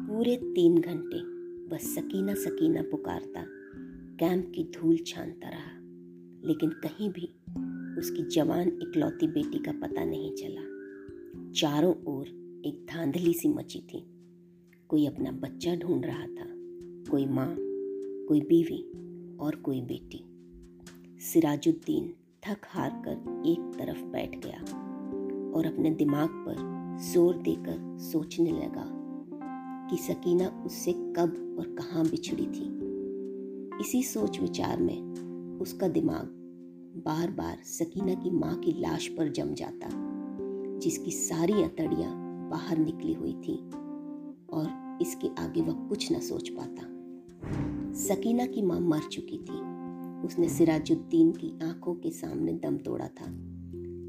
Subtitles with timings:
[0.00, 1.18] पूरे तीन घंटे
[1.68, 3.44] बस सकीना सकीना पुकारता,
[4.16, 5.78] कैंप की धूल छानता रहा।
[6.48, 7.34] लेकिन कहीं भी
[7.98, 10.62] उसकी जवान इकलौती बेटी का पता नहीं चला।
[11.50, 12.26] चारों ओर
[12.66, 14.04] एक धांधली सी मची थी।
[14.88, 16.46] कोई अपना बच्चा ढूंढ रहा था,
[17.10, 17.56] कोई माँ,
[18.28, 18.82] कोई बीवी
[19.36, 20.24] और कोई बेटी।
[21.20, 22.14] सिराजुद्दीन
[22.48, 24.58] थक हार कर एक तरफ़ बैठ गया
[25.54, 26.56] और अपने दिमाग पर
[27.12, 28.99] ज़ोर देकर सोचने लगा
[29.90, 32.80] कि सकीना उससे कब और कहाँ बिछड़ी थी।
[33.80, 35.10] इसी सोच विचार में
[35.60, 36.26] उसका दिमाग
[37.06, 39.88] बार बार सकीना की माँ की लाश पर जम जाता,
[40.78, 42.12] जिसकी सारी अतड़ियाँ
[42.50, 43.56] बाहर निकली हुई थी
[44.52, 46.82] और इसके आगे वह कुछ न सोच पाता।
[47.94, 49.70] सकीना की माँ मर चुकी थी।
[50.26, 53.26] उसने सिराजुद्दीन की आँखों के सामने दम तोड़ा था,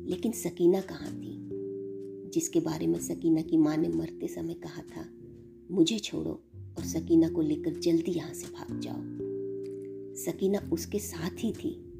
[0.09, 1.37] लेकिन सकीना कहाँ थी?
[2.33, 5.20] जिसके बारे में सकीना की माँ ने मरते समय कहा था
[5.71, 6.43] मुझे छोड़ो
[6.77, 8.95] और सकीना को लेकर जल्दी यहाँ से भाग जाओ।
[10.15, 11.93] सकीना उसके साथ ही थी।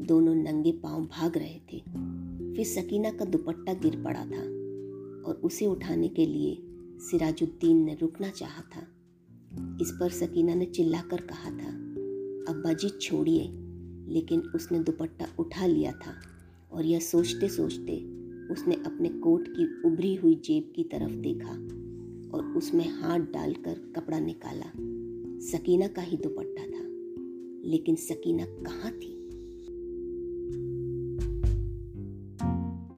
[0.00, 1.78] दोनों नंगे पाँव भाग रहे थे।
[2.54, 4.40] फिर सकीना का दुपट्टा गिर पड़ा था
[5.28, 6.58] और उसे उठाने के लिए
[6.98, 8.80] सिराजुद्दीन ने रुकना चाहा था।
[9.80, 11.68] इस पर सकीना ने चिल्लाकर कहा था
[12.52, 13.48] अब्बा जी छोड़िए।
[14.08, 16.14] लेकिन उसने दुपट्टा उठा लिया था
[16.72, 17.96] और यह सोचते सोचते
[18.52, 21.83] उसने अपने कोट की उभरी हुई जेब की तरफ़ देखा।
[22.34, 24.72] और उसमें हाथ डालकर कपड़ा निकाला।
[25.40, 26.84] सकीना का ही दुपट्टा था।
[27.68, 29.23] लेकिन सकीना कहाँ थी?